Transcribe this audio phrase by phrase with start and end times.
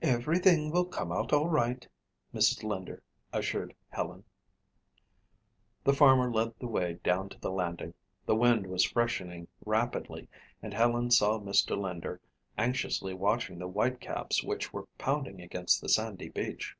[0.00, 1.86] "Everything will come out all right,"
[2.32, 2.62] Mrs.
[2.64, 4.24] Linder assured Helen.
[5.84, 7.92] The farmer led the way down to the landing.
[8.24, 10.30] The wind was freshening rapidly
[10.62, 11.76] and Helen saw Mr.
[11.76, 12.22] Linder
[12.56, 16.74] anxiously watching the white caps which were pounding against the sandy beach.